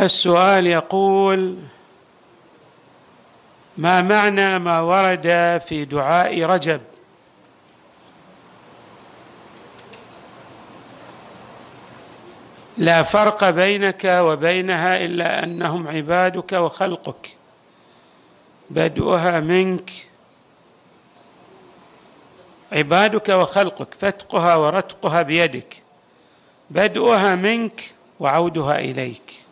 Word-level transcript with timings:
السؤال 0.00 0.66
يقول 0.66 1.56
ما 3.76 4.02
معنى 4.02 4.58
ما 4.58 4.80
ورد 4.80 5.60
في 5.66 5.84
دعاء 5.84 6.42
رجب؟ 6.42 6.80
لا 12.78 13.02
فرق 13.02 13.50
بينك 13.50 14.04
وبينها 14.04 15.04
إلا 15.04 15.44
أنهم 15.44 15.88
عبادك 15.88 16.52
وخلقك 16.52 17.36
بدؤها 18.70 19.40
منك. 19.40 19.90
عبادك 22.72 23.28
وخلقك 23.28 23.94
فتقها 23.94 24.54
ورتقها 24.56 25.22
بيدك 25.22 25.82
بدؤها 26.70 27.34
منك 27.34 27.94
وعودها 28.20 28.78
إليك. 28.78 29.47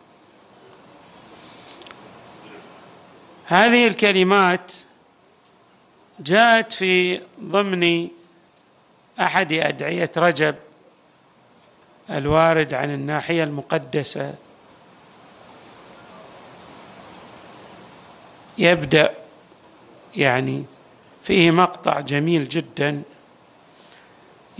هذه 3.49 3.87
الكلمات 3.87 4.73
جاءت 6.19 6.73
في 6.73 7.21
ضمن 7.43 8.07
أحد 9.19 9.53
أدعية 9.53 10.11
رجب 10.17 10.55
الوارد 12.09 12.73
عن 12.73 12.93
الناحية 12.93 13.43
المقدسة. 13.43 14.33
يبدأ 18.57 19.13
يعني 20.15 20.65
فيه 21.21 21.51
مقطع 21.51 21.99
جميل 21.99 22.49
جدا. 22.49 23.01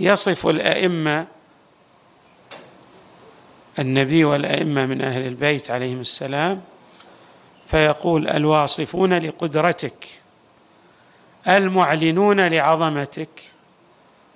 يصف 0.00 0.46
الأئمة 0.46 1.26
النبي 3.78 4.24
والأئمة 4.24 4.86
من 4.86 5.02
أهل 5.02 5.26
البيت 5.26 5.70
عليهم 5.70 6.00
السلام 6.00 6.62
فيقول 7.68 8.28
الواصفون 8.28 9.14
لقدرتك 9.18 10.06
المعلنون 11.48 12.40
لعظمتك 12.40 13.28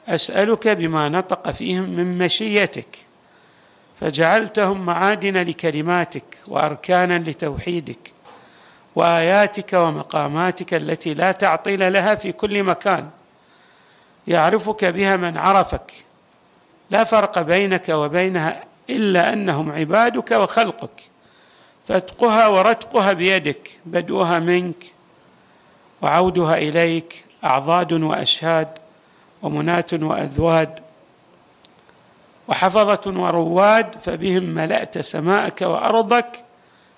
أسألك 0.09 0.69
بما 0.69 1.09
نطق 1.09 1.51
فيهم 1.51 1.91
من 1.91 2.19
مشيتك 2.19 2.99
فجعلتهم 4.01 4.87
معادن 4.87 5.37
لكلماتك 5.37 6.25
وأركانا 6.49 7.19
لتوحيدك 7.19 8.13
وآياتك 8.97 9.73
ومقاماتك 9.73 10.75
التي 10.75 11.15
لا 11.15 11.33
تعطيل 11.33 11.93
لها 11.93 12.15
في 12.15 12.33
كل 12.33 12.63
مكان. 12.63 13.11
يعرفك 14.27 14.85
بها 14.85 15.17
من 15.17 15.39
عرفك. 15.39 15.93
لا 16.91 17.05
فرق 17.05 17.39
بينك 17.39 17.89
وبينها 17.89 18.65
إلا 18.91 19.33
أنهم 19.33 19.73
عبادك 19.73 20.31
وخلقك. 20.31 21.12
فتقها 21.87 22.49
ورتقها 22.49 23.13
بيدك 23.13 23.71
بدؤها 23.87 24.39
منك 24.39 24.85
وعودها 26.03 26.55
إليك 26.59 27.25
أعضاد 27.45 27.93
وأشهاد 27.93 28.69
ومناة 29.43 29.87
واذواد 29.93 30.81
وحفظة 32.49 33.21
ورواد 33.21 33.99
فبهم 33.99 34.43
ملأت 34.43 34.99
سماءك 34.99 35.63
وأرضك 35.63 36.45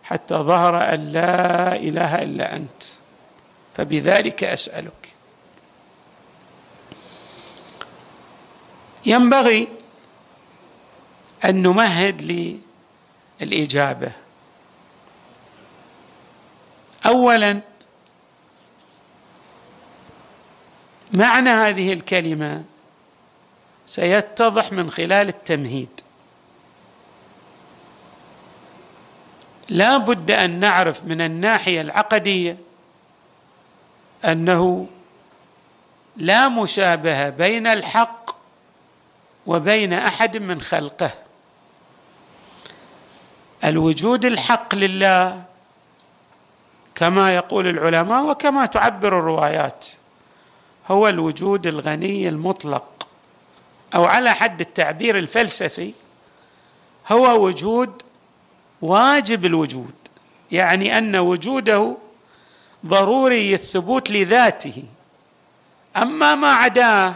حتى 0.03 0.35
ظهر 0.35 0.95
أن 0.95 1.13
لا 1.13 1.77
إله 1.77 2.23
إلا 2.23 2.57
أنت. 2.57 2.83
فبذلك 3.73 4.45
أسألك. 4.45 5.09
ينبغي 9.07 9.69
أن 11.45 11.63
نمهد 11.63 12.49
للإجابة. 13.41 14.24
اولا 17.07 17.61
معنى 21.13 21.51
هذه 21.51 21.93
الكلمة 21.93 22.65
سيتضح 23.87 24.73
من 24.73 24.91
خلال 24.91 25.29
التمهيد. 25.29 26.01
لا 29.69 29.97
بد 29.97 30.31
أن 30.31 30.61
نعرف 30.61 31.05
من 31.05 31.21
الناحية 31.21 31.81
العقدية 31.81 32.57
أنه 34.25 34.87
لا 36.17 36.49
مشابهه 36.49 37.31
بين 37.31 37.67
الحق 37.67 38.31
وبين 39.47 39.93
أحد 39.93 40.37
من 40.37 40.61
خلقه. 40.61 41.11
الوجود 43.65 44.25
الحق 44.25 44.75
لله 44.75 45.45
كما 46.95 47.35
يقول 47.35 47.67
العلماء 47.67 48.25
وكما 48.25 48.67
تعبر 48.67 49.19
الروايات 49.19 49.87
هو 50.89 51.09
الوجود 51.09 51.67
الغني 51.67 52.29
المطلق. 52.29 53.09
أو 53.95 54.05
على 54.05 54.35
حد 54.35 54.61
التعبير 54.61 55.19
الفلسفي 55.19 55.93
هو 57.13 57.45
وجود 57.47 58.03
واجب 58.83 59.45
الوجود 59.45 59.95
يعني 60.53 60.99
أن 60.99 61.17
وجوده 61.17 61.97
ضروري 62.87 63.55
الثبوت 63.55 64.11
لذاته. 64.11 64.83
أما 65.97 66.35
ما 66.35 66.49
عداه 66.49 67.15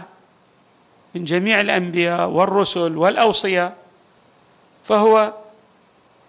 من 1.15 1.25
جميع 1.25 1.61
الأنبياء 1.61 2.29
والرسل 2.29 2.97
والأوصياء 2.97 3.77
فهو 4.85 5.35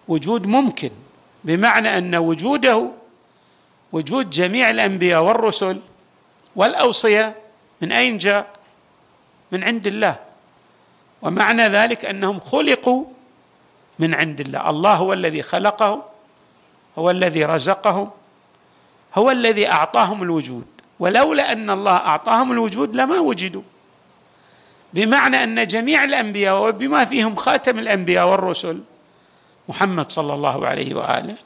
وجود 0.08 0.46
ممكن 0.46 0.90
بمعنى 1.44 1.98
أن 1.98 2.16
وجوده 2.16 2.90
وجود 3.92 4.30
جميع 4.30 4.70
الأنبياء 4.70 5.22
والرسل 5.22 5.80
والاوصياء 6.56 7.34
من 7.80 7.92
أين 7.92 8.18
جاء؟ 8.18 8.46
من 9.52 9.64
عند 9.64 9.86
الله. 9.86 10.16
ومعنى 11.22 11.68
ذلك 11.68 12.04
أنهم 12.04 12.40
خلقوا 12.40 13.04
من 13.98 14.14
عند 14.14 14.40
الله. 14.40 14.70
الله 14.70 14.94
هو 14.94 15.12
الذي 15.12 15.42
خلقهم 15.42 16.02
هو 16.98 17.10
الذي 17.10 17.44
رزقهم 17.44 18.10
هو 19.14 19.30
الذي 19.30 19.68
أعطاهم 19.68 20.22
الوجود. 20.22 20.66
ولولا 20.98 21.52
أن 21.52 21.70
الله 21.70 21.96
أعطاهم 21.96 22.52
الوجود 22.52 22.96
لما 22.96 23.18
وجدوا. 23.18 23.62
بمعنى 24.94 25.44
أن 25.44 25.66
جميع 25.66 26.04
الأنبياء 26.04 26.68
وبما 26.68 27.04
فيهم 27.04 27.36
خاتم 27.36 27.78
الأنبياء 27.78 28.28
والرسل 28.28 28.80
محمد 29.68 30.12
صلى 30.12 30.34
الله 30.34 30.66
عليه 30.66 30.94
وآله 30.94 31.36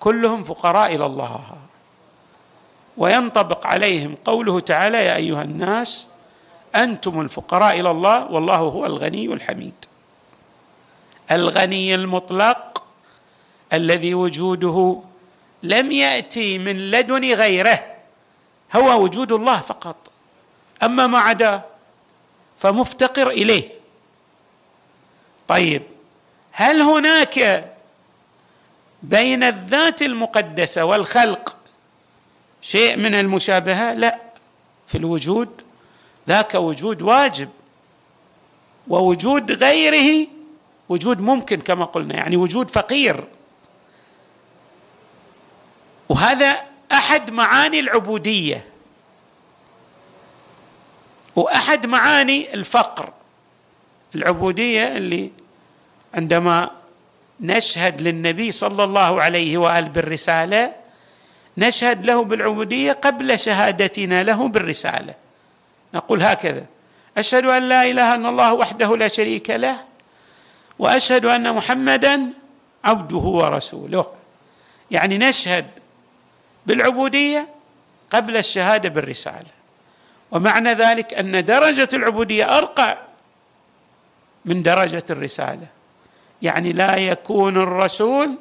كلهم 0.00 0.44
فقراء 0.44 0.94
إلى 0.94 1.06
الله. 1.06 1.40
وينطبق 2.96 3.66
عليهم 3.66 4.14
قوله 4.24 4.60
تعالى 4.60 5.04
يا 5.04 5.16
أيها 5.16 5.42
الناس 5.42 6.06
أنتم 6.76 7.20
الفقراء 7.20 7.80
إلى 7.80 7.90
الله 7.90 8.30
والله 8.30 8.56
هو 8.56 8.86
الغني 8.86 9.26
الحميد. 9.26 9.74
الغني 11.30 11.94
المطلق 11.94 12.84
الذي 13.72 14.14
وجوده 14.14 15.02
لم 15.62 15.92
يأتي 15.92 16.58
من 16.58 16.90
لدن 16.90 17.34
غيره 17.34 17.96
هو 18.76 19.02
وجود 19.02 19.32
الله 19.32 19.60
فقط. 19.60 19.96
أما 20.82 21.06
ما 21.06 21.18
عداه 21.18 21.64
فمفتقر 22.58 23.30
إليه. 23.30 23.70
طيب 25.48 25.82
هل 26.52 26.80
هناك 26.80 27.64
بين 29.02 29.42
الذات 29.42 30.02
المقدسة 30.02 30.84
والخلق. 30.84 31.56
شيء 32.62 32.96
من 32.96 33.14
المشابهة؟ 33.14 33.94
لا. 33.94 34.18
في 34.86 34.98
الوجود 34.98 35.48
ذاك 36.28 36.54
وجود 36.54 37.02
واجب 37.02 37.48
ووجود 38.88 39.52
غيره 39.52 40.26
وجود 40.88 41.20
ممكن 41.20 41.60
كما 41.60 41.84
قلنا 41.84 42.14
يعني 42.14 42.36
وجود 42.36 42.70
فقير. 42.70 43.24
وهذا 46.08 46.62
أحد 46.92 47.30
معاني 47.30 47.80
العبودية. 47.80 48.66
وأحد 51.36 51.86
معاني 51.86 52.54
الفقر. 52.54 53.12
العبودية 54.14 54.96
اللي 54.96 55.30
عندما 56.14 56.70
نشهد 57.40 58.00
للنبي 58.00 58.52
صلى 58.52 58.84
الله 58.84 59.22
عليه 59.22 59.58
واله 59.58 59.88
بالرسالة 59.88 60.72
نشهد 61.58 62.06
له 62.06 62.24
بالعبودية 62.24 62.92
قبل 62.92 63.38
شهادتنا 63.38 64.22
له 64.22 64.48
بالرسالة. 64.48 65.14
نقول 65.94 66.22
هكذا 66.22 66.66
أشهد 67.18 67.44
أن 67.44 67.68
لا 67.68 67.82
إله 67.82 68.14
إلا 68.14 68.28
الله 68.28 68.54
وحده 68.54 68.96
لا 68.96 69.08
شريك 69.08 69.50
له 69.50 69.76
وأشهد 70.78 71.24
أن 71.24 71.54
محمدا 71.54 72.32
عبده 72.84 73.16
ورسوله. 73.16 74.06
يعني 74.90 75.18
نشهد 75.18 75.66
بالعبودية 76.66 77.48
قبل 78.10 78.36
الشهادة 78.36 78.88
بالرسالة. 78.88 79.50
ومعنى 80.30 80.72
ذلك 80.74 81.14
أن 81.14 81.44
درجة 81.44 81.88
العبودية 81.92 82.58
أرقى 82.58 82.98
من 84.44 84.62
درجة 84.62 85.04
الرسالة. 85.10 85.66
يعني 86.42 86.72
لا 86.72 86.96
يكون 86.96 87.56
الرسول 87.56 88.38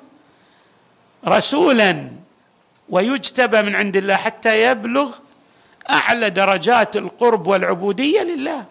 رسولا 1.27 2.09
ويجتبى 2.89 3.61
من 3.61 3.75
عند 3.75 3.97
الله 3.97 4.15
حتى 4.15 4.63
يبلغ 4.63 5.15
أعلى 5.89 6.29
درجات 6.29 6.97
القرب 6.97 7.47
والعبودية 7.47 8.21
لله. 8.21 8.65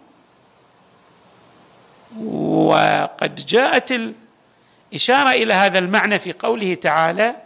وقد 2.17 3.35
جاءت 3.35 3.93
الإشارة 4.93 5.31
إلى 5.31 5.55
هذا 5.55 5.79
المعنى 5.79 6.19
في 6.19 6.33
قوله 6.33 6.75
تعالى 6.75 7.37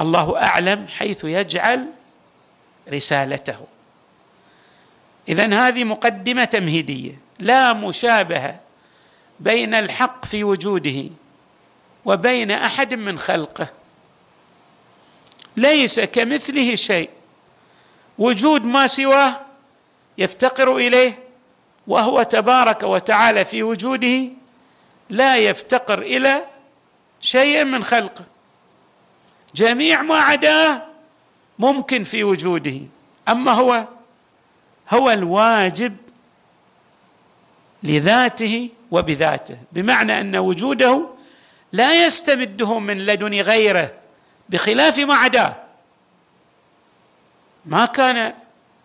الله 0.00 0.42
أعلم 0.42 0.86
حيث 0.88 1.24
يجعل 1.24 1.86
رسالته. 2.92 3.58
اذا 5.28 5.68
هذه 5.68 5.84
مقدمة 5.84 6.44
تمهيدية 6.44 7.18
لا 7.38 7.72
مشابهة 7.72 8.67
بين 9.40 9.74
الحق 9.74 10.24
في 10.24 10.44
وجوده 10.44 11.04
وبين 12.04 12.50
أحد 12.50 12.94
من 12.94 13.18
خلقه. 13.18 13.68
ليس 15.56 16.00
كمثله 16.00 16.74
شيء. 16.74 17.10
وجود 18.18 18.64
ما 18.64 18.86
سواه 18.86 19.40
يفتقر 20.18 20.76
إليه 20.76 21.18
وهو 21.86 22.22
تبارك 22.22 22.82
وتعالى 22.82 23.44
في 23.44 23.62
وجوده 23.62 24.28
لا 25.10 25.36
يفتقر 25.36 25.98
إلى 25.98 26.44
شيء 27.20 27.64
من 27.64 27.84
خلقه. 27.84 28.24
جميع 29.54 30.02
ما 30.02 30.18
عداه 30.18 30.82
ممكن 31.58 32.04
في 32.04 32.24
وجوده 32.24 32.80
أما 33.28 33.52
هو 33.52 33.84
هو 34.90 35.10
الواجب 35.10 35.96
لذاته 37.82 38.70
وبذاته 38.90 39.56
بمعنى 39.72 40.20
أن 40.20 40.36
وجوده 40.36 41.08
لا 41.72 42.06
يستمده 42.06 42.78
من 42.78 42.98
لدن 42.98 43.40
غيره 43.40 43.92
بخلاف 44.48 44.98
ما 44.98 45.14
عداه. 45.14 45.54
ما 47.66 47.86
كان 47.86 48.34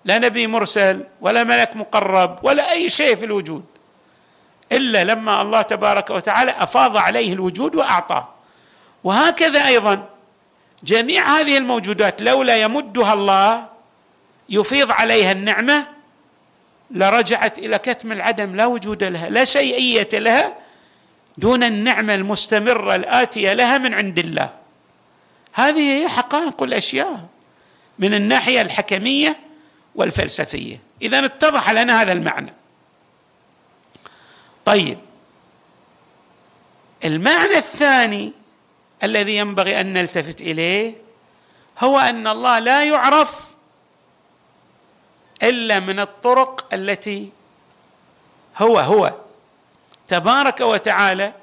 لا 0.05 0.17
نبي 0.17 0.47
مرسل 0.47 1.03
ولا 1.21 1.43
ملك 1.43 1.75
مقرب 1.75 2.39
ولا 2.43 2.71
أي 2.71 2.89
شيء 2.89 3.15
في 3.15 3.25
الوجود 3.25 3.65
إلا 4.71 5.03
لما 5.03 5.41
الله 5.41 5.61
تبارك 5.61 6.09
وتعالى 6.09 6.51
أفاض 6.51 6.97
عليه 6.97 7.33
الوجود 7.33 7.75
وأعطاه. 7.75 8.27
وهكذا 9.03 9.67
أيضا 9.67 10.09
جميع 10.83 11.39
هذه 11.39 11.57
الموجودات 11.57 12.21
لولا 12.21 12.57
يمدها 12.57 13.13
الله 13.13 13.65
يفيض 14.49 14.91
عليها 14.91 15.31
النعمة 15.31 15.92
لرجعت 16.93 17.59
إلى 17.59 17.77
كتم 17.77 18.11
العدم 18.11 18.55
لا 18.55 18.65
وجود 18.65 19.03
لها 19.03 19.29
لا 19.29 19.43
شيئية 19.43 20.09
لها 20.13 20.57
دون 21.37 21.63
النعمة 21.63 22.15
المستمرة 22.15 22.95
الآتية 22.95 23.53
لها 23.53 23.77
من 23.77 23.93
عند 23.93 24.19
الله. 24.19 24.53
هذه 25.53 26.01
هي 26.01 26.09
حقائق 26.09 26.63
الأشياء 26.63 27.25
من 27.99 28.13
الناحية 28.13 28.61
الحكمية 28.61 29.39
والفلسفية. 29.95 30.79
إذا 31.01 31.25
اتضح 31.25 31.71
لنا 31.71 32.01
هذا 32.01 32.11
المعنى. 32.11 32.53
طيب. 34.65 34.97
المعنى 37.05 37.57
الثاني 37.57 38.31
الذي 39.03 39.37
ينبغي 39.37 39.81
أن 39.81 39.93
نلتفت 39.93 40.41
إليه 40.41 40.93
هو 41.79 41.99
أن 41.99 42.27
الله 42.27 42.59
لا 42.59 42.83
يعرف 42.83 43.52
إلا 45.43 45.79
من 45.79 45.99
الطرق 45.99 46.73
التي 46.73 47.31
هو 48.57 48.79
هو. 48.79 49.13
تبارك 50.07 50.61
وتعالى 50.61 51.33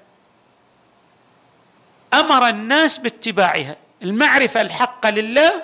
أمر 2.15 2.49
الناس 2.49 2.99
باتباعها. 2.99 3.77
المعرفة 4.03 4.61
الحقه 4.61 5.11
لله 5.11 5.63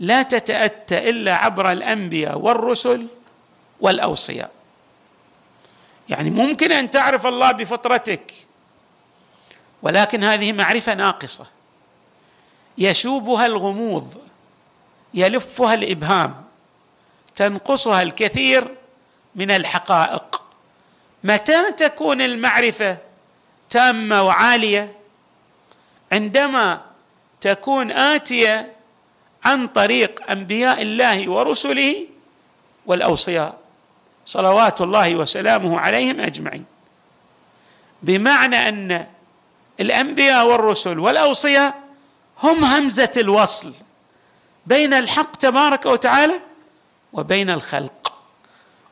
لا 0.00 0.22
تتأتى 0.22 1.10
إلا 1.10 1.34
عبر 1.34 1.72
الأنبياء 1.72 2.38
والرسل 2.38 3.06
والأوصياء. 3.80 4.50
يعني 6.08 6.30
ممكن 6.30 6.72
أن 6.72 6.90
تعرف 6.90 7.26
الله 7.26 7.52
بفطرتك 7.52 8.32
ولكن 9.82 10.24
هذه 10.24 10.52
معرفة 10.52 10.94
ناقصة. 10.94 11.46
يشوبها 12.78 13.46
الغموض 13.46 14.14
يلفها 15.14 15.74
الإبهام. 15.74 16.44
تنقصها 17.40 18.02
الكثير 18.02 18.74
من 19.34 19.50
الحقائق. 19.50 20.42
متى 21.24 21.72
تكون 21.72 22.20
المعرفة 22.20 22.98
تامة 23.70 24.22
وعالية؟ 24.22 24.92
عندما 26.12 26.80
تكون 27.40 27.90
آتية 27.90 28.72
عن 29.44 29.66
طريق 29.66 30.30
أنبياء 30.30 30.82
الله 30.82 31.30
ورسله 31.30 32.06
والأوصياء 32.86 33.58
صلوات 34.26 34.80
الله 34.80 35.16
وسلامه 35.16 35.80
عليهم 35.80 36.20
أجمعين. 36.20 36.64
بمعنى 38.02 38.68
أن 38.68 39.06
الأنبياء 39.80 40.46
والرسل 40.46 40.98
والأوصياء 40.98 41.74
هم 42.42 42.64
همزة 42.64 43.12
الوصل 43.16 43.72
بين 44.66 44.94
الحق 44.94 45.36
تبارك 45.36 45.86
وتعالى 45.86 46.49
وبين 47.12 47.50
الخلق. 47.50 48.12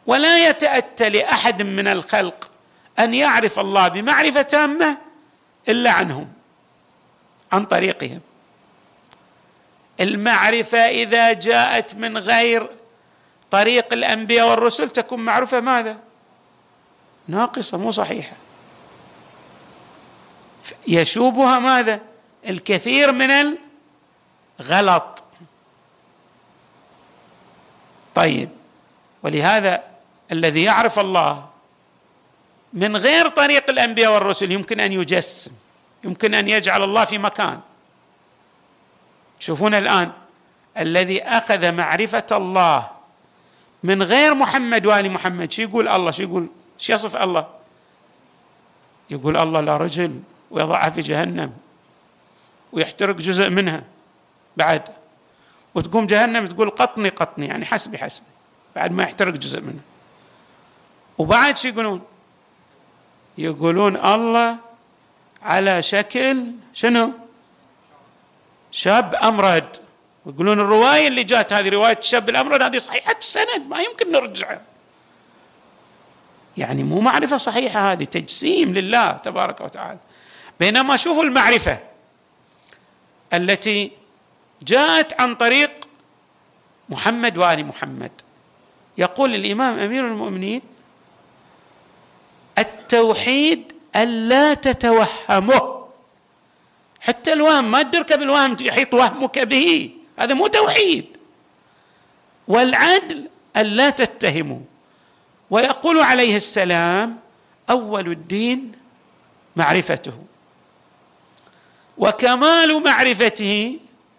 ولا 0.06 0.48
يتأتى 0.48 1.08
لأحد 1.08 1.62
من 1.62 1.88
الخلق 1.88 2.50
أن 2.98 3.14
يعرف 3.14 3.58
الله 3.58 3.88
بمعرفة 3.88 4.42
تامة 4.42 4.98
إلا 5.68 5.90
عنهم 5.90 6.28
عن 7.52 7.64
طريقهم. 7.64 8.20
المعرفة 10.00 10.78
إذا 10.78 11.32
جاءت 11.32 11.94
من 11.94 12.18
غير 12.18 12.70
طريق 13.50 13.92
الأنبياء 13.92 14.50
والرسل 14.50 14.90
تكون 14.90 15.20
معروفة 15.20 15.60
ماذا؟ 15.60 15.96
ناقصة 17.28 17.78
مو 17.78 17.90
صحيحة. 17.90 18.36
يشوبها 20.88 21.58
ماذا؟ 21.58 22.00
الكثير 22.48 23.12
من 23.12 23.56
الغلط. 24.60 25.17
طيب. 28.18 28.48
ولهذا 29.22 29.82
الذي 30.32 30.62
يعرف 30.62 30.98
الله 30.98 31.46
من 32.72 32.96
غير 32.96 33.28
طريق 33.28 33.70
الأنبياء 33.70 34.14
والرسل 34.14 34.52
يمكن 34.52 34.80
أن 34.80 34.92
يجسم 34.92 35.50
يمكن 36.04 36.34
أن 36.34 36.48
يجعل 36.48 36.82
الله 36.82 37.04
في 37.04 37.18
مكان. 37.18 37.60
تشوفون 39.40 39.74
الآن 39.74 40.12
الذي 40.78 41.22
أخذ 41.22 41.72
معرفة 41.72 42.26
الله 42.32 42.90
من 43.82 44.02
غير 44.02 44.34
محمد 44.34 44.86
وآل 44.86 45.10
محمد 45.10 45.52
شو 45.52 45.62
يقول 45.62 45.88
الله؟ 45.88 46.10
شو 46.10 46.22
يقول؟ 46.22 46.46
شو 46.78 46.92
يصف 46.92 47.16
الله؟ 47.16 47.46
يقول 49.10 49.36
الله 49.36 49.60
لا 49.60 49.76
رجل 49.76 50.20
ويضعها 50.50 50.90
في 50.90 51.00
جهنم 51.00 51.52
ويحترق 52.72 53.16
جزء 53.16 53.50
منها 53.50 53.82
بعد. 54.56 54.82
وتقوم 55.78 56.06
جهنم 56.06 56.46
تقول 56.46 56.70
قطني 56.70 57.08
قطني 57.08 57.46
يعني 57.46 57.64
حسبي 57.64 57.98
حسبي 57.98 58.26
بعد 58.76 58.92
ما 58.92 59.02
يحترق 59.02 59.34
جزء 59.34 59.60
منها 59.60 59.82
وبعد 61.18 61.58
شو 61.58 61.68
يقولون؟ 61.68 62.02
يقولون 63.38 63.96
الله 63.96 64.56
على 65.42 65.82
شكل 65.82 66.52
شنو؟ 66.74 67.12
شاب 68.72 69.14
أمرد. 69.14 69.76
ويقولون 70.26 70.60
الرواية 70.60 71.08
اللي 71.08 71.24
جات 71.24 71.52
هذه 71.52 71.68
رواية 71.68 71.98
الشاب 71.98 72.28
الأمرد 72.28 72.62
هذه 72.62 72.78
صحيحة 72.78 73.16
السند 73.18 73.62
ما 73.68 73.80
يمكن 73.80 74.12
نرجعها. 74.12 74.60
يعني 76.56 76.82
مو 76.82 77.00
معرفة 77.00 77.36
صحيحة 77.36 77.92
هذه 77.92 78.04
تجسيم 78.04 78.72
لله 78.72 79.12
تبارك 79.12 79.60
وتعالى. 79.60 79.98
بينما 80.60 80.96
شوفوا 80.96 81.24
المعرفة 81.24 81.78
التي 83.34 83.97
جاءت 84.62 85.20
عن 85.20 85.34
طريق 85.34 85.88
محمد 86.88 87.38
وآل 87.38 87.66
محمد. 87.66 88.10
يقول 88.98 89.34
الإمام 89.34 89.78
أمير 89.78 90.06
المؤمنين 90.06 90.62
التوحيد 92.58 93.72
ألا 93.96 94.54
تتوهمه. 94.54 95.88
حتى 97.00 97.32
الوهم 97.32 97.70
ما 97.70 97.82
تركب 97.82 98.22
الوهم 98.22 98.56
يحيط 98.60 98.94
وهمك 98.94 99.38
به. 99.38 99.90
هذا 100.18 100.34
مو 100.34 100.46
توحيد. 100.46 101.16
والعدل 102.48 103.28
ألا 103.56 103.90
تتهمه. 103.90 104.60
ويقول 105.50 106.00
عليه 106.00 106.36
السلام 106.36 107.18
أول 107.70 108.10
الدين 108.10 108.72
معرفته. 109.56 110.18
وكمال 111.98 112.82
معرفته 112.82 113.78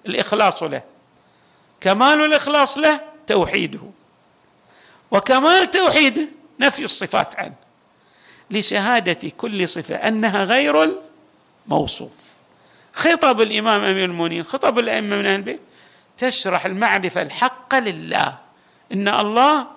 الإخلاص 0.09 0.63
له. 0.63 0.81
كمال 1.81 2.25
الإخلاص 2.25 2.77
له 2.77 3.01
توحيده. 3.27 3.79
وكمال 5.11 5.71
توحيده 5.71 6.27
نفي 6.59 6.83
الصفات 6.83 7.35
عنه. 7.35 7.55
لشهادة 8.51 9.29
كل 9.37 9.67
صفة 9.67 9.95
أنها 9.95 10.43
غير 10.43 10.95
الموصوف. 11.67 12.11
خطب 12.93 13.41
الإمام 13.41 13.83
أمير 13.83 14.05
المؤمنين 14.05 14.43
خطب 14.43 14.79
الأئمة 14.79 15.15
من 15.15 15.25
أهل 15.25 15.35
البيت 15.35 15.61
تشرح 16.17 16.65
المعرفة 16.65 17.21
الحقه 17.21 17.79
لله. 17.79 18.37
إن 18.93 19.07
الله 19.07 19.67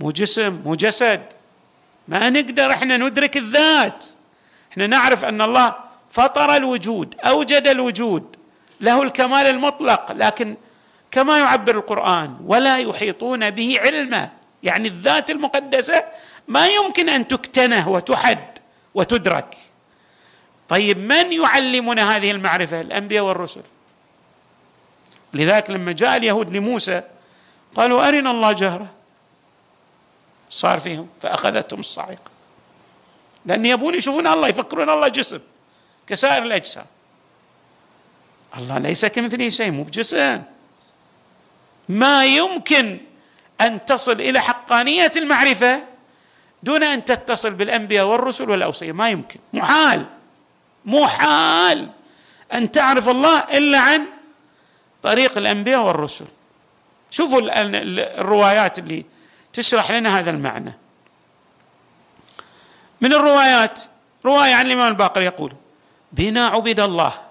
مو 0.00 0.10
جسم 0.10 0.60
مو 0.64 0.74
جسد. 0.74 1.22
ما 2.08 2.30
نقدر 2.30 2.72
إحنا 2.72 2.96
ندرك 2.96 3.36
الذات. 3.36 4.06
إحنا 4.72 4.86
نعرف 4.86 5.24
أن 5.24 5.42
الله 5.42 5.74
فطر 6.10 6.56
الوجود 6.56 7.14
أوجد 7.20 7.66
الوجود. 7.66 8.36
له 8.80 9.02
الكمال 9.02 9.46
المطلق 9.46 10.12
لكن 10.12 10.56
كما 11.10 11.38
يعبر 11.38 11.74
القرآن 11.74 12.36
ولا 12.44 12.78
يحيطون 12.78 13.50
به 13.50 13.76
علما. 13.80 14.30
يعني 14.62 14.88
الذات 14.88 15.30
المقدسة 15.30 16.04
ما 16.48 16.66
يمكن 16.68 17.08
أن 17.08 17.28
تكتنه 17.28 17.88
وتحد 17.88 18.58
وتدرك. 18.94 19.56
طيب 20.68 20.98
من 20.98 21.32
يعلمنا 21.32 22.16
هذه 22.16 22.30
المعرفة؟ 22.30 22.80
الأنبياء 22.80 23.24
والرسل. 23.24 23.62
لذلك 25.34 25.70
لما 25.70 25.92
جاء 25.92 26.16
اليهود 26.16 26.56
لموسى 26.56 27.02
قالوا 27.74 28.08
أرنا 28.08 28.30
الله 28.30 28.52
جهرة. 28.52 28.86
صار 30.50 30.80
فيهم 30.80 31.08
فأخذتهم 31.22 31.80
الصاعقة. 31.80 32.30
لأن 33.46 33.66
يبون 33.66 33.94
يشوفون 33.94 34.26
الله 34.26 34.48
يفكرون 34.48 34.90
الله 34.90 35.08
جسم 35.08 35.40
كسائر 36.06 36.42
الأجسام. 36.42 36.86
الله 38.56 38.78
ليس 38.78 39.06
كمثله 39.06 39.48
شيء 39.48 39.70
مو 39.70 39.82
بجسم. 39.82 40.42
ما 41.88 42.24
يمكن 42.24 43.00
أن 43.60 43.84
تصل 43.84 44.12
إلى 44.12 44.40
حقانية 44.40 45.10
المعرفة 45.16 45.80
دون 46.62 46.82
أن 46.82 47.04
تتصل 47.04 47.50
بالأنبياء 47.50 48.06
والرسل 48.06 48.50
والأوصية. 48.50 48.92
ما 48.92 49.08
يمكن. 49.08 49.40
محال 49.52 50.06
محال 50.84 51.88
أن 52.52 52.72
تعرف 52.72 53.08
الله 53.08 53.38
إلا 53.38 53.78
عن 53.78 54.06
طريق 55.02 55.38
الأنبياء 55.38 55.82
والرسل. 55.82 56.26
شوفوا 57.10 57.40
الروايات 58.20 58.78
اللي 58.78 59.04
تشرح 59.52 59.90
لنا 59.90 60.18
هذا 60.18 60.30
المعنى. 60.30 60.72
من 63.00 63.12
الروايات؟ 63.12 63.80
رواية 64.24 64.54
عن 64.54 64.66
الإمام 64.66 64.88
الباقر 64.88 65.22
يقول 65.22 65.52
بنا 66.12 66.46
عبد 66.46 66.80
الله 66.80 67.29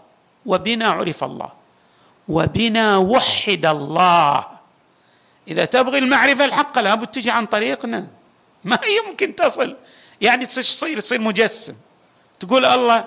وبنا 0.49 0.87
عرف 0.89 1.23
الله. 1.23 1.51
وبنا 2.27 2.97
وحد 2.97 3.65
الله. 3.65 4.47
إذا 5.47 5.65
تبغي 5.65 5.97
المعرفة 5.97 6.45
الحقه 6.45 6.81
لابد 6.81 7.07
تجي 7.07 7.31
عن 7.31 7.45
طريقنا. 7.45 8.07
ما 8.63 8.79
يمكن 8.97 9.35
تصل. 9.35 9.75
يعني 10.21 10.45
تصير 10.45 10.99
تصير 10.99 11.21
مجسم. 11.21 11.75
تقول 12.39 12.65
الله 12.65 13.05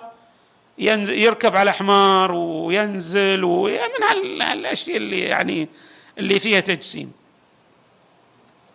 ينزل 0.79 1.19
يركب 1.19 1.57
على 1.57 1.73
حمار 1.73 2.33
وينزل 2.33 3.45
ومن 3.45 4.03
هالأشياء 4.43 4.97
اللي 4.97 5.21
يعني 5.21 5.69
اللي 6.19 6.41
فيها 6.41 6.61
تجسيم. 6.61 7.13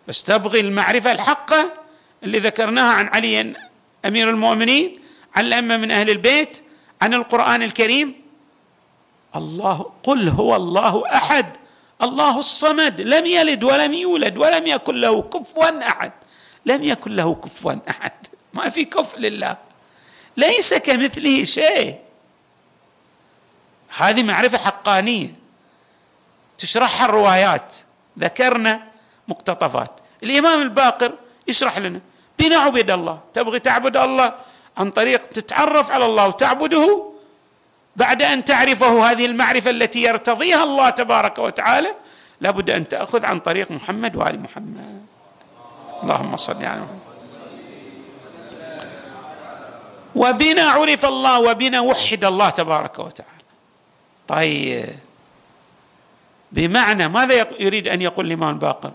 بس 0.08 0.24
تبغي 0.24 0.60
المعرفة 0.60 1.12
الحقه 1.12 1.72
اللي 2.22 2.38
ذكرناها 2.38 2.92
عن 2.92 3.06
علي 3.06 3.56
أمير 4.04 4.30
المؤمنين 4.30 5.00
عن 5.36 5.44
الأئمة 5.44 5.76
من 5.76 5.90
أهل 5.90 6.10
البيت 6.10 6.62
عن 7.02 7.14
القرآن 7.14 7.62
الكريم 7.62 8.14
الله 9.36 9.90
قل 10.02 10.28
هو 10.28 10.56
الله 10.56 11.14
أحد 11.14 11.56
الله 12.02 12.38
الصمد 12.38 13.00
لم 13.00 13.26
يلد 13.26 13.64
ولم 13.64 13.94
يولد 13.94 14.38
ولم 14.38 14.66
يكن 14.66 14.94
له 15.00 15.22
كفوا 15.22 15.88
أحد 15.88 16.12
لم 16.66 16.84
يكن 16.84 17.16
له 17.16 17.34
كفوا 17.34 17.74
أحد. 17.90 18.26
ما 18.52 18.70
في 18.70 18.84
كف 18.84 19.14
لله. 19.16 19.56
ليس 20.36 20.74
كمثله 20.74 21.44
شيء. 21.44 21.98
هذه 23.96 24.22
معرفة 24.22 24.58
حقانية. 24.58 25.34
تشرحها 26.58 27.06
الروايات. 27.06 27.74
ذكرنا 28.18 28.82
مقتطفات. 29.28 30.00
الإمام 30.22 30.62
الباقر 30.62 31.12
يشرح 31.46 31.78
لنا. 31.78 32.00
بنعبد 32.38 32.90
الله. 32.90 33.20
تبغي 33.34 33.58
تعبد 33.58 33.96
الله؟ 33.96 34.34
عن 34.76 34.90
طريق 34.90 35.26
تتعرف 35.26 35.90
على 35.90 36.06
الله 36.06 36.26
وتعبده؟ 36.26 37.12
بعد 37.98 38.22
أن 38.22 38.44
تعرفه 38.44 39.10
هذه 39.10 39.26
المعرفة 39.26 39.70
التي 39.70 40.02
يرتضيها 40.02 40.64
الله 40.64 40.90
تبارك 40.90 41.38
وتعالى 41.38 41.94
لابد 42.40 42.70
أن 42.70 42.88
تأخذ 42.88 43.26
عن 43.26 43.40
طريق 43.40 43.70
محمد 43.70 44.16
وآل 44.16 44.42
محمد. 44.42 45.02
اللهم 46.02 46.36
صل 46.36 46.64
على 46.64 46.80
محمد. 46.80 47.08
وبنا 50.14 50.62
عرف 50.62 51.04
الله 51.04 51.40
وبنا 51.40 51.80
وحد 51.80 52.24
الله 52.24 52.50
تبارك 52.50 52.98
وتعالى. 52.98 53.44
طيب. 54.28 54.94
بمعنى 56.52 57.08
ماذا 57.08 57.46
يريد 57.60 57.88
أن 57.88 58.02
يقول 58.02 58.26
الإمام 58.26 58.50
الباقر؟ 58.50 58.92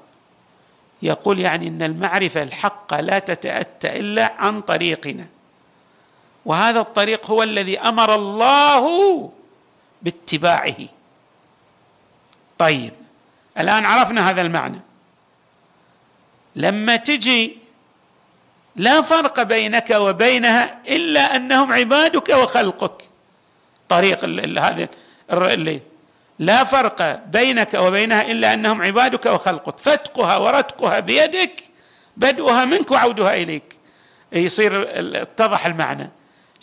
يقول 1.01 1.39
يعني 1.39 1.67
إن 1.67 1.81
المعرفة 1.81 2.43
الحقه 2.43 2.99
لا 2.99 3.19
تتأتى 3.19 3.99
إلا 3.99 4.33
عن 4.39 4.61
طريقنا. 4.61 5.25
وهذا 6.45 6.79
الطريق 6.79 7.31
هو 7.31 7.43
الذي 7.43 7.79
أمر 7.79 8.15
الله 8.15 9.31
باتباعه. 10.01 10.75
طيب 12.57 12.93
الآن 13.57 13.85
عرفنا 13.85 14.29
هذا 14.29 14.41
المعنى. 14.41 14.79
لما 16.55 16.95
تجي 16.95 17.57
لا 18.75 19.01
فرق 19.01 19.41
بينك 19.41 19.89
وبينها 19.89 20.81
إلا 20.87 21.35
أنهم 21.35 21.73
عبادك 21.73 22.29
وخلقك. 22.29 23.09
طريق 23.89 24.25
هذا 24.59 24.87
لا 26.39 26.63
فرق 26.63 27.25
بينك 27.25 27.73
وبينها 27.73 28.31
إلا 28.31 28.53
أنهم 28.53 28.81
عبادك 28.81 29.25
وخلقك. 29.25 29.79
فتقها 29.79 30.37
ورتقها 30.37 30.99
بيدك 30.99 31.63
بدؤها 32.17 32.65
منك 32.65 32.91
وعودها 32.91 33.33
إليك. 33.35 33.75
يصير 34.31 34.87
اتضح 35.21 35.65
المعنى. 35.65 36.09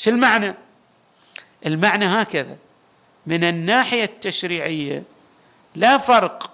شو 0.00 0.10
المعنى؟ 0.10 0.54
المعنى 1.66 2.06
هكذا. 2.06 2.56
من 3.26 3.44
الناحية 3.44 4.04
التشريعية 4.04 5.02
لا 5.74 5.98
فرق 5.98 6.50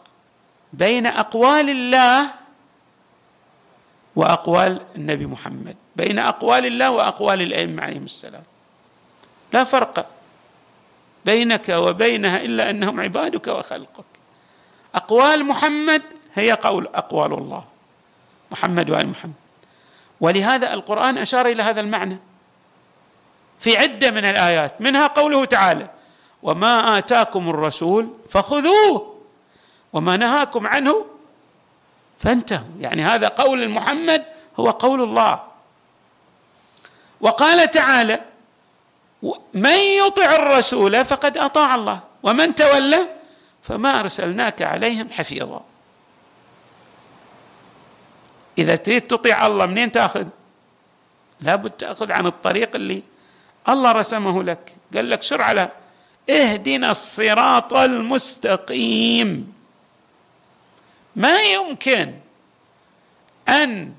بين 0.73 1.07
أقوال 1.07 1.71
الله 1.71 2.31
وأقوال 4.17 4.81
النبي 4.97 5.27
محمد 5.27 5.77
بين 5.97 6.19
أقوال 6.19 6.67
الله 6.67 6.91
وأقوال 6.91 7.43
الأئمة 7.43 7.83
عليهم 7.83 8.05
السلام. 8.05 8.43
لا 9.53 9.65
فرق 9.65 10.07
بينك 11.25 11.69
وبينها 11.69 12.41
إلا 12.41 12.71
أنهم 12.71 13.01
عبادك 13.01 13.47
وخلقك. 13.47 14.05
أقوال 14.95 15.45
محمد 15.45 16.03
هي 16.35 16.53
قول 16.53 16.87
أقوال 16.87 17.33
الله 17.33 17.65
محمد 18.51 18.91
وآل 18.91 19.09
محمد. 19.09 19.35
ولهذا 20.21 20.75
القرآن 20.75 21.19
أشار 21.19 21.47
إلى 21.47 21.63
هذا 21.63 21.81
المعنى. 21.81 22.19
في 23.59 23.77
عدة 23.77 24.11
من 24.11 24.25
الآيات 24.25 24.81
منها 24.81 25.07
قوله 25.07 25.45
تعالى 25.45 25.91
وما 26.43 26.99
آتاكم 26.99 27.51
الرسول 27.51 28.17
فخذوه 28.29 29.17
وما 29.93 30.17
نهاكم 30.17 30.67
عنه 30.67 31.07
فانتهوا. 32.19 32.67
يعني 32.81 33.03
هذا 33.05 33.29
قول 33.29 33.69
محمد 33.69 34.25
هو 34.61 34.71
قول 34.71 35.03
الله. 35.03 35.43
وقال 37.21 37.71
تعالى 37.71 38.21
من 39.55 39.79
يطع 39.79 40.35
الرسول 40.35 41.05
فقد 41.05 41.39
أطاع 41.39 41.75
الله 41.75 42.01
ومن 42.23 42.55
تولى 42.55 43.09
فما 43.63 44.01
أرسلناك 44.01 44.63
عليهم 44.63 45.11
حفيظا. 45.11 45.65
إذا 48.59 48.77
تريد 48.77 49.03
تطيع 49.03 49.47
الله 49.47 49.67
منين 49.67 49.93
تأخذ؟ 49.93 50.27
لابد 51.41 51.71
تأخذ 51.71 52.13
عن 52.13 52.27
الطريق 52.27 52.75
اللي 52.75 53.03
الله 53.69 53.93
رسمه 53.93 54.43
لك. 54.43 54.75
قال 54.95 55.11
لك 55.11 55.23
سر 55.23 55.43
على 55.43 55.71
اهدنا 56.31 56.91
الصراط 56.91 57.75
المستقيم. 57.75 59.53
ما 61.17 61.43
يمكن 61.43 62.15
أن 63.49 63.95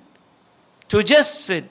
تجسد 0.89 1.67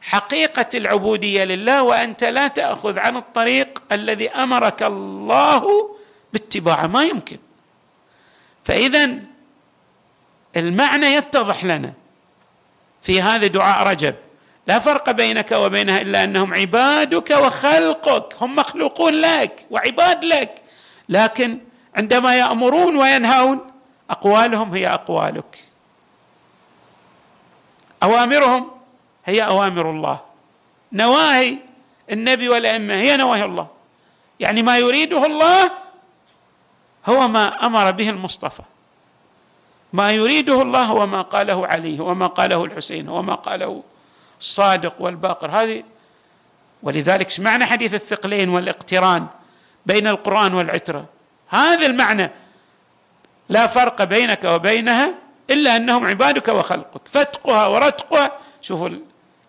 حقيقة 0.00 0.66
العبودية 0.74 1.44
لله 1.44 1.82
وأنت 1.82 2.24
لا 2.24 2.48
تأخذ 2.48 2.98
عن 2.98 3.16
الطريق 3.16 3.82
الذي 3.92 4.30
أمرك 4.30 4.82
الله 4.82 5.96
باتباعه. 6.32 6.86
ما 6.86 7.04
يمكن. 7.04 7.38
فاذا 8.64 9.10
المعنى 10.56 11.06
يتضح 11.06 11.64
لنا 11.64 11.92
في 13.02 13.22
هذا 13.22 13.46
دعاء 13.46 13.86
رجب. 13.86 14.14
لا 14.68 14.78
فرق 14.78 15.10
بينك 15.10 15.52
وبينها 15.52 16.00
إلا 16.00 16.24
أنهم 16.24 16.54
عبادك 16.54 17.30
وخلقك 17.30 18.36
هم 18.40 18.56
مخلوقون 18.56 19.14
لك 19.14 19.66
وعباد 19.70 20.24
لك. 20.24 20.62
لكن 21.08 21.58
عندما 21.94 22.38
يأمرون 22.38 22.96
وينهون 22.96 23.60
أقوالهم 24.10 24.74
هي 24.74 24.88
أقوالك. 24.88 25.64
أوامرهم 28.02 28.70
هي 29.26 29.46
أوامر 29.46 29.90
الله. 29.90 30.20
نواهي 30.92 31.56
النبي 32.10 32.48
والأئمة 32.48 32.94
هي 32.94 33.16
نواهي 33.16 33.44
الله. 33.44 33.66
يعني 34.40 34.62
ما 34.62 34.78
يريده 34.78 35.26
الله 35.26 35.70
هو 37.06 37.28
ما 37.28 37.66
أمر 37.66 37.90
به 37.90 38.10
المصطفى. 38.10 38.62
ما 39.92 40.10
يريده 40.10 40.62
الله 40.62 40.84
هو 40.84 41.06
ما 41.06 41.22
قاله 41.22 41.66
علي 41.66 42.00
هو 42.00 42.14
ما 42.14 42.26
قاله 42.26 42.64
الحسين 42.64 43.08
هو 43.08 43.22
ما 43.22 43.34
قاله 43.34 43.82
الصادق 44.40 44.94
والباقر. 44.98 45.50
هذه 45.50 45.82
ولذلك 46.82 47.30
سمعنا 47.30 47.66
حديث 47.66 47.94
الثقلين 47.94 48.48
والاقتران 48.48 49.26
بين 49.86 50.06
القرآن 50.06 50.54
والعترة. 50.54 51.04
هذا 51.48 51.86
المعنى 51.86 52.30
لا 53.48 53.66
فرق 53.66 54.04
بينك 54.04 54.44
وبينها 54.44 55.14
إلا 55.50 55.76
أنهم 55.76 56.06
عبادك 56.06 56.48
وخلقك. 56.48 57.08
فتقها 57.08 57.66
ورتقها 57.66 58.32
شوفوا 58.60 58.88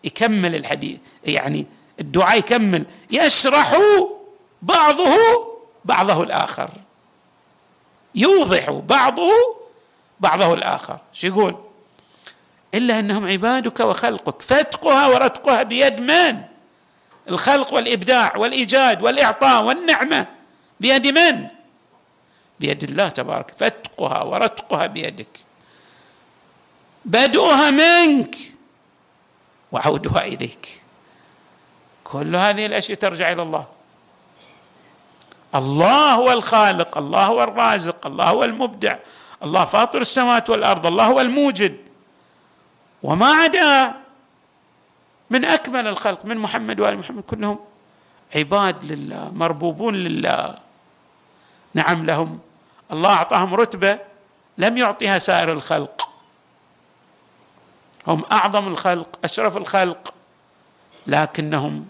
يكمل 0.04 0.56
الحديث 0.56 1.00
يعني 1.24 1.66
الدعاء 2.00 2.38
يكمل. 2.38 2.86
يشرح 3.12 3.78
بعضه 4.62 5.18
بعضه 5.86 6.24
الآخر. 6.24 6.70
يوضح 8.16 8.70
بعضه 8.70 9.32
بعضه 10.20 10.54
الآخر. 10.54 10.98
شو 11.14 11.28
يقول؟ 11.28 11.69
إلا 12.74 13.00
أنهم 13.00 13.28
عبادك 13.28 13.80
وخلقك. 13.80 14.42
فتقها 14.42 15.08
ورتقها 15.08 15.64
بيد 15.64 16.00
من؟ 16.00 16.42
الخلق 17.30 17.74
والإبداع 17.74 18.38
والإيجاد 18.38 19.02
والإعطاء 19.02 19.64
والنعمة. 19.64 20.28
بيد 20.80 21.08
من؟ 21.08 21.48
بيد 22.60 22.84
الله 22.84 23.10
تبارك. 23.10 23.52
فتقها 23.58 24.24
ورتقها 24.24 24.88
بيدك. 24.88 25.40
بدؤها 27.06 27.72
منك 27.72 28.36
وعودها 29.72 30.26
إليك. 30.26 30.82
كل 32.04 32.36
هذه 32.36 32.66
الأشياء 32.66 32.98
ترجع 32.98 33.32
إلى 33.32 33.42
الله. 33.42 33.66
الله 35.56 36.14
هو 36.14 36.32
الخالق 36.32 36.98
الله 36.98 37.26
هو 37.26 37.44
الرازق 37.44 38.08
الله 38.08 38.26
هو 38.26 38.44
المبدع 38.44 38.98
الله 39.44 39.66
فاطر 39.66 40.02
السماوات 40.02 40.50
والأرض 40.50 40.86
الله 40.86 41.06
هو 41.06 41.22
الموجد. 41.22 41.89
وما 43.04 43.28
عدا 43.28 43.96
من 45.30 45.46
أكمل 45.46 45.88
الخلق 45.88 46.26
من 46.26 46.38
محمد 46.38 46.80
وآل 46.80 46.98
محمد 46.98 47.24
كلهم 47.24 47.60
عباد 48.36 48.86
لله 48.92 49.32
مربوبون 49.34 49.96
لله. 49.96 50.58
نعم 51.74 52.06
لهم. 52.06 52.40
الله 52.92 53.14
أعطاهم 53.14 53.56
رتبة 53.56 54.00
لم 54.58 54.78
يعطيها 54.78 55.20
سائر 55.20 55.52
الخلق. 55.52 56.10
هم 58.08 58.24
أعظم 58.32 58.68
الخلق 58.68 59.20
أشرف 59.24 59.58
الخلق 59.58 60.14
لكنهم 61.08 61.88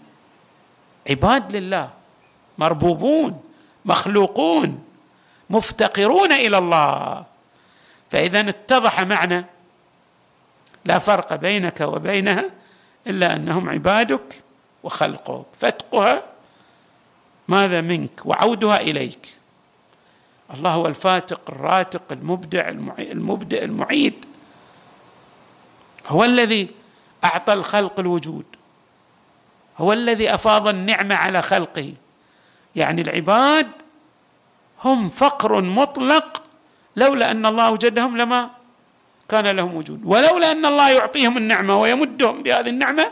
عباد 1.10 1.56
لله 1.56 1.90
مربوبون 2.58 3.42
مخلوقون 3.84 4.84
مفتقرون 5.50 6.32
إلى 6.32 6.58
الله. 6.58 7.24
فإذا 8.10 8.40
اتضح 8.40 9.00
معنى 9.00 9.46
لا 10.84 10.98
فرق 10.98 11.34
بينك 11.34 11.80
وبينها 11.80 12.44
إلا 13.06 13.36
أنهم 13.36 13.68
عبادك 13.68 14.34
وخلقك. 14.82 15.46
فتقها 15.60 16.22
ماذا 17.48 17.80
منك 17.80 18.26
وعودها 18.26 18.80
إليك. 18.80 19.34
الله 20.54 20.70
هو 20.70 20.86
الفاتق 20.86 21.40
الراتق 21.48 22.02
المبدع 22.12 22.68
المبدع 22.98 23.62
المعيد. 23.62 24.24
هو 26.06 26.24
الذي 26.24 26.68
أعطى 27.24 27.52
الخلق 27.52 28.00
الوجود. 28.00 28.44
هو 29.78 29.92
الذي 29.92 30.34
أفاض 30.34 30.68
النعمة 30.68 31.14
على 31.14 31.42
خلقه. 31.42 31.94
يعني 32.76 33.02
العباد 33.02 33.68
هم 34.84 35.08
فقر 35.08 35.60
مطلق 35.60 36.42
لولا 36.96 37.30
أن 37.30 37.46
الله 37.46 37.70
وجدهم 37.70 38.16
لما 38.16 38.50
كان 39.30 39.46
لهم 39.46 39.76
وجود. 39.76 40.00
ولولا 40.04 40.52
أن 40.52 40.66
الله 40.66 40.90
يعطيهم 40.90 41.36
النعمة 41.36 41.80
ويمدهم 41.80 42.42
بهذه 42.42 42.68
النعمة 42.68 43.06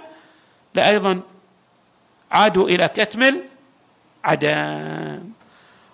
لايضا 0.75 1.21
عادوا 2.31 2.69
إلى 2.69 2.89
كتم 2.89 3.23
العدم 4.25 5.38